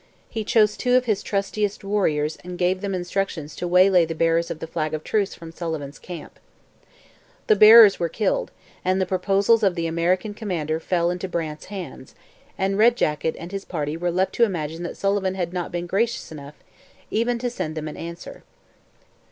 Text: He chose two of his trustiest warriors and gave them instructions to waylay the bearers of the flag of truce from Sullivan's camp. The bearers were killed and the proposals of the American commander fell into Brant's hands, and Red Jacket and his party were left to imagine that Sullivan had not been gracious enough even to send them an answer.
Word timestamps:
He 0.31 0.43
chose 0.43 0.77
two 0.77 0.95
of 0.97 1.05
his 1.05 1.21
trustiest 1.21 1.83
warriors 1.83 2.35
and 2.43 2.57
gave 2.57 2.81
them 2.81 2.95
instructions 2.95 3.55
to 3.55 3.67
waylay 3.67 4.03
the 4.03 4.15
bearers 4.15 4.49
of 4.49 4.57
the 4.57 4.65
flag 4.65 4.95
of 4.95 5.03
truce 5.03 5.35
from 5.35 5.51
Sullivan's 5.51 5.99
camp. 5.99 6.39
The 7.45 7.55
bearers 7.55 7.99
were 7.99 8.09
killed 8.09 8.49
and 8.83 8.99
the 8.99 9.05
proposals 9.05 9.61
of 9.61 9.75
the 9.75 9.85
American 9.85 10.33
commander 10.33 10.79
fell 10.79 11.11
into 11.11 11.27
Brant's 11.27 11.65
hands, 11.65 12.15
and 12.57 12.79
Red 12.79 12.95
Jacket 12.97 13.35
and 13.37 13.51
his 13.51 13.63
party 13.63 13.95
were 13.95 14.09
left 14.09 14.33
to 14.33 14.43
imagine 14.43 14.81
that 14.81 14.97
Sullivan 14.97 15.35
had 15.35 15.53
not 15.53 15.71
been 15.71 15.85
gracious 15.85 16.31
enough 16.31 16.55
even 17.11 17.37
to 17.37 17.51
send 17.51 17.75
them 17.75 17.87
an 17.87 17.95
answer. 17.95 18.41